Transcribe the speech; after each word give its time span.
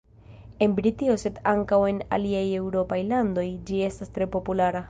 En 0.65 0.71
Britio 0.79 1.17
sed 1.23 1.37
ankaŭ 1.51 1.79
en 1.91 2.01
aliaj 2.19 2.43
eŭropaj 2.63 3.01
landoj 3.13 3.47
ĝi 3.69 3.87
estas 3.93 4.15
tre 4.17 4.33
populara. 4.39 4.79